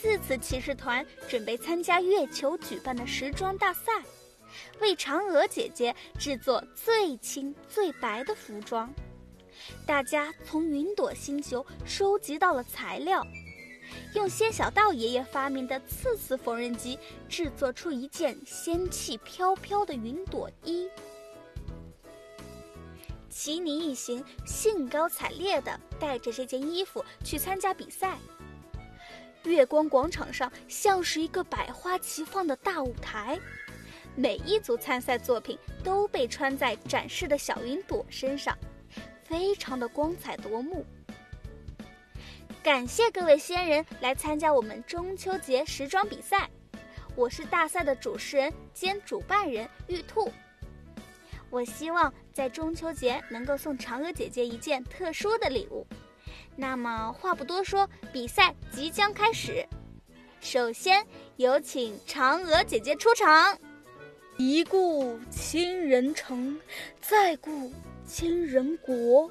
[0.00, 3.90] 次次骑士团准备参加月球举办的时装大赛，
[4.80, 8.88] 为嫦娥姐姐制作最轻最白的服装。
[9.84, 13.26] 大家从云朵星球收集到了材料，
[14.14, 16.96] 用仙小道爷爷发明的刺刺缝纫机
[17.28, 20.88] 制作出一件仙气飘飘的云朵衣。
[23.28, 28.16] 奇尼一行兴高采烈地带着这件衣服去参加比赛。
[29.48, 33.38] 月光广场上像是一个百花齐放的大舞台，
[34.14, 38.56] 每一组参赛作品都被穿在展示的小云朵身上，
[39.24, 40.84] 非常的光彩夺目。
[42.62, 46.50] 感谢各位仙人来参加我们中秋节时装比赛，
[47.16, 50.30] 我是大赛的主持人兼主办人玉兔。
[51.50, 55.86] 我希望在中秋节能够送嫦娥姐姐一件特殊的礼物。
[56.60, 59.64] 那么话不多说，比赛即将开始。
[60.40, 61.06] 首先
[61.36, 63.56] 有请嫦娥姐姐出场。
[64.38, 66.60] 一顾倾人城，
[67.00, 67.72] 再顾
[68.04, 69.30] 倾人国。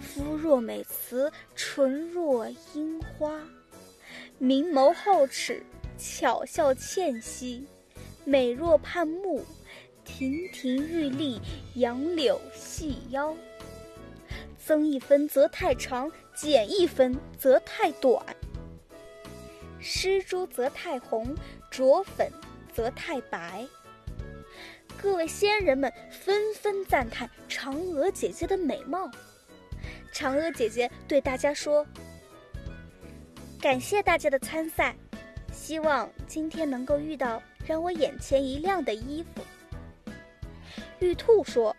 [0.00, 3.38] 肤若美瓷，唇若樱花，
[4.38, 5.62] 明眸皓齿，
[5.98, 7.66] 巧笑倩兮，
[8.24, 9.44] 美若盼木，
[10.06, 11.38] 亭亭玉立，
[11.74, 13.36] 杨柳细腰。
[14.66, 18.20] 增一分则太长，减一分则太短。
[19.78, 21.32] 施朱则太红，
[21.70, 22.28] 着粉
[22.74, 23.64] 则太白。
[25.00, 29.08] 各位仙人们纷纷赞叹嫦娥姐姐的美貌。
[30.12, 31.86] 嫦娥姐姐对大家说
[33.62, 34.96] ：“感谢大家的参赛，
[35.52, 40.10] 希望今天能够遇到让我眼前一亮的衣服。”
[40.98, 41.76] 玉兔说。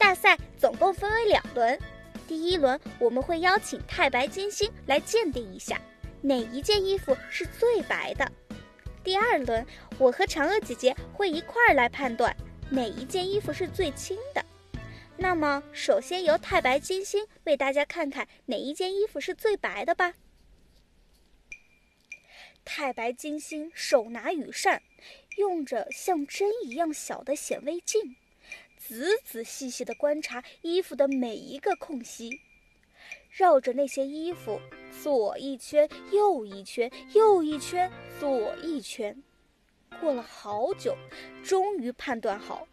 [0.00, 1.78] 大赛总共分为两轮，
[2.26, 5.78] 第一轮我们会邀请太白金星来鉴定一下
[6.22, 8.26] 哪一件衣服是最白的。
[9.04, 9.64] 第二轮，
[9.98, 12.34] 我和嫦娥姐姐会一块儿来判断
[12.70, 14.42] 哪一件衣服是最轻的。
[15.18, 20.14] 那么，首先由太白金星为大家看看哪一件衣服是最白的吧。
[22.64, 24.82] 太白金星手拿羽扇，
[25.36, 28.16] 用着像针一样小的显微镜。
[28.90, 32.40] 仔仔细细地观察衣服的每一个空隙，
[33.30, 34.60] 绕着那些衣服
[35.00, 39.22] 左一圈，右一圈，右一圈，左一圈。
[40.00, 40.96] 过了好久，
[41.44, 42.66] 终于判断好，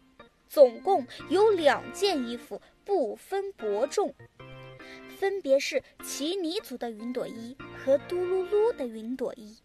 [0.48, 4.12] 总共有两件衣服不分伯仲，
[5.20, 9.56] 分别是奇尼族的云朵衣和嘟噜噜的云朵衣。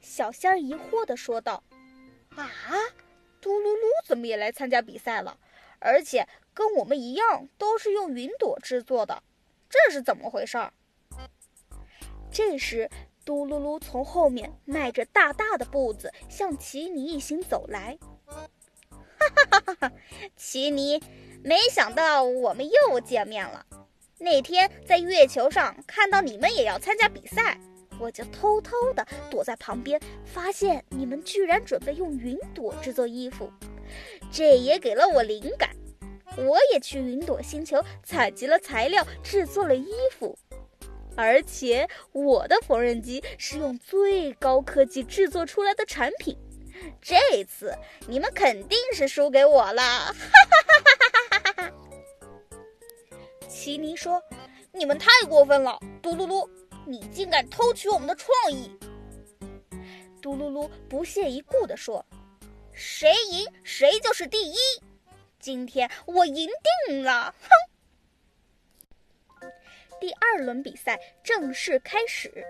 [0.00, 1.62] 小仙儿疑惑地说道
[2.34, 2.50] ：“啊？”
[3.40, 5.38] 嘟噜噜怎么也来参加比赛了？
[5.78, 9.22] 而且跟我们一样都是用云朵制作的，
[9.68, 10.72] 这是怎么回事儿？
[12.30, 12.90] 这时，
[13.24, 17.98] 嘟噜噜从后面迈着大大的步子向奇尼一行走来。
[18.26, 19.92] 哈哈哈哈哈！
[20.36, 21.02] 奇尼，
[21.42, 23.64] 没想到我们又见面了。
[24.18, 27.58] 那天在月球上看到你们也要参加比赛。
[28.00, 33.52] 我就偷偷的躲在旁边，发现你们居然准备用云朵制作衣服，
[34.32, 35.70] 这也给了我灵感。
[36.36, 40.38] 我也去云朵星球采集了材料，制作了衣服，
[41.16, 46.38] 而且我的缝纫机是用最高科技制作出来的产品。
[47.02, 49.82] 这次你们肯定是输给我了！
[49.82, 51.72] 哈哈哈哈哈哈！
[53.48, 54.22] 奇尼说
[54.72, 56.48] ：“你们太过分了，嘟噜噜。”
[56.86, 58.76] 你竟敢偷取我们的创意！
[60.20, 62.04] 嘟噜噜不屑一顾地说
[62.72, 64.56] ：“谁赢谁就是第一，
[65.38, 66.48] 今天我赢
[66.86, 67.34] 定了！”
[69.40, 69.50] 哼！
[70.00, 72.44] 第二轮比赛正式开始，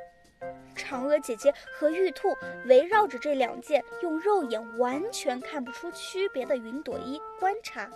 [0.77, 2.29] 嫦娥姐姐和玉兔
[2.67, 7.91] 围绕着这两件用肉眼完全看不出区别的云朵衣观察。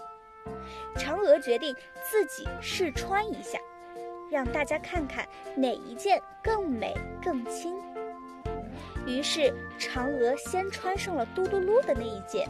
[0.97, 3.59] 嫦娥决定自己试穿一下。
[4.35, 6.93] 让大家看看哪一件更美
[7.23, 7.73] 更轻。
[9.07, 12.49] 于是嫦娥先穿上了嘟噜噜的那一件，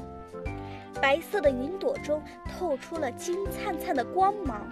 [0.98, 4.66] 白色的云朵中透出了金灿灿的光芒。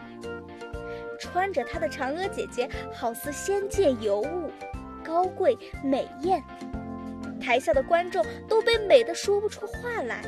[1.21, 4.51] 穿着它的嫦娥姐姐好似仙界尤物，
[5.05, 5.55] 高贵
[5.85, 6.43] 美艳。
[7.39, 10.23] 台下的观众都被美得说不出话来。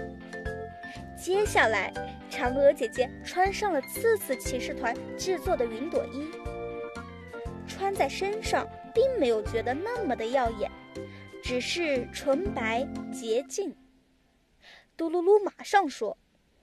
[1.16, 1.90] 接下来，
[2.30, 6.28] 嫦娥姐姐穿上了刺刺骑士团制作的云朵衣。
[7.84, 10.70] 穿在身上并没有觉得那么的耀眼，
[11.42, 12.82] 只是纯白
[13.12, 13.76] 洁净。
[14.96, 16.16] 嘟噜噜马上说：“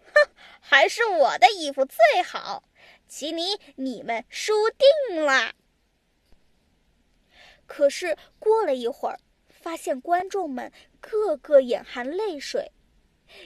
[0.04, 2.64] 哼，还是我的衣服最好。”
[3.08, 5.54] 奇尼，你们输定了。
[7.68, 12.72] 可是过了一会儿，发现观众们个个眼含泪水，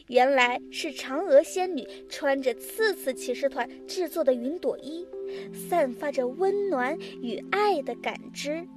[0.08, 5.06] 原来是嫦娥仙女穿着次次骑士团制作的云朵衣，
[5.54, 8.68] 散发着温暖与爱的感知。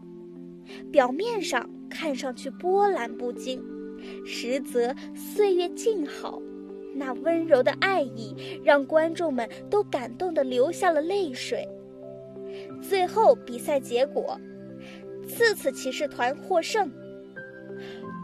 [0.93, 3.63] 表面上看上去波澜不惊，
[4.27, 6.41] 实则岁月静好。
[6.95, 8.35] 那温柔的爱意
[8.65, 11.69] 让观众们都感动的流下了泪水。
[12.83, 14.39] 最后比赛结果，
[15.27, 16.91] 次次骑士团获胜。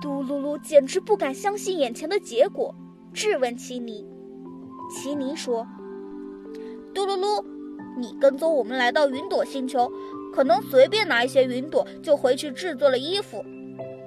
[0.02, 2.74] 嘟噜噜简直不敢相信眼前的结果，
[3.12, 4.04] 质问奇尼。
[4.90, 5.66] 奇尼说
[6.92, 7.44] ：“嘟噜噜，
[7.96, 9.90] 你跟踪我们来到云朵星球，
[10.32, 13.44] 可能随便拿一些云朵就回去制作了衣服，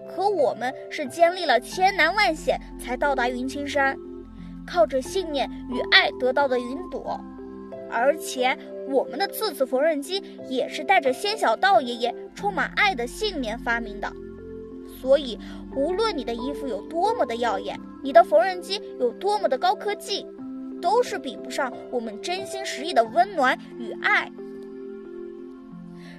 [0.10, 3.98] 可我们是经历了千难万险才到达云青山。”
[4.70, 7.18] 靠着信念与爱得到的云朵，
[7.90, 8.58] 而且
[8.90, 14.12] 我们的次次缝纫机也是带着仙小道爷爷充满爱的信念发明的。
[15.00, 15.40] 所以，
[15.74, 20.28] 无论你的衣服有多么的耀眼，你的缝纫机有多么的高科技，
[20.82, 24.32] 都是比不上我们真心实意的温暖与爱。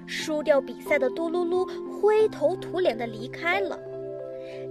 [0.07, 3.79] 输掉比赛的嘟噜噜灰头土脸地离开了。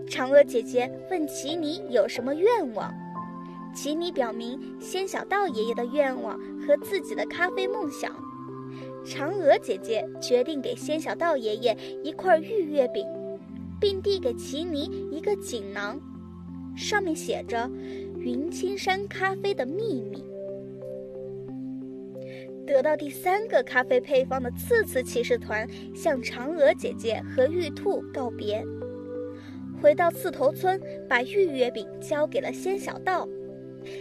[0.07, 2.93] 嫦娥姐姐问奇尼有什么愿望。
[3.75, 8.11] 奇尼表明仙小道爷爷的愿望和自己的咖啡梦想，
[9.05, 13.05] 嫦娥姐姐决定给仙小道爷爷一块玉月饼，
[13.79, 15.99] 并递给奇尼一个锦囊，
[16.75, 17.69] 上面写着
[18.27, 20.21] “云青山咖啡的秘密”。
[22.67, 25.65] 得到第三个咖啡配方的次次骑士团
[25.95, 28.61] 向嫦娥姐姐和玉兔告别，
[29.81, 30.77] 回到刺头村，
[31.07, 33.25] 把玉月饼交给了仙小道。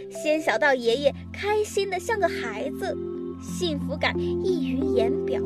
[0.09, 2.93] 仙小道爷爷开心的像个孩子，
[3.41, 5.41] 幸福感溢于言表。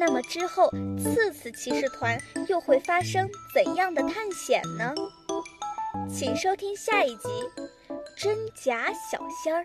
[0.00, 2.18] 那么之后，次次骑士团
[2.48, 4.94] 又会发生怎样的探险呢？
[6.08, 7.28] 请收听下一集
[8.16, 9.62] 《真假小仙儿》。